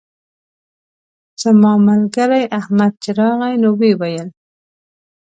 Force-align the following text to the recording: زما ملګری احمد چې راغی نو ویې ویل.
زما 1.41 1.73
ملګری 1.87 2.43
احمد 2.59 2.93
چې 3.03 3.09
راغی 3.19 3.53
نو 3.63 3.69
ویې 3.79 3.91
ویل. 3.99 4.29